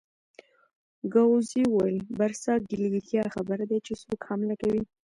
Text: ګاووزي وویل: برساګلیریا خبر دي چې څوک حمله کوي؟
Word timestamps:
ګاووزي 1.13 1.61
وویل: 1.69 1.97
برساګلیریا 2.17 3.23
خبر 3.35 3.59
دي 3.69 3.77
چې 3.85 3.93
څوک 4.01 4.19
حمله 4.29 4.55
کوي؟ 4.61 4.81